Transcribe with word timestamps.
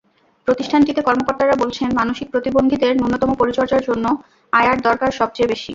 প্রতিষ্ঠানটিতে 0.47 1.01
কর্মকর্তারা 1.01 1.55
বলছেন, 1.63 1.89
মানসিক 1.99 2.27
প্রতিবন্ধীদের 2.31 2.91
ন্যূনতম 2.95 3.29
পরিচর্যার 3.41 3.85
জন্য 3.89 4.05
আয়ার 4.53 4.77
দরকার 4.87 5.09
সবচেয়ে 5.19 5.51
বেশি। 5.53 5.69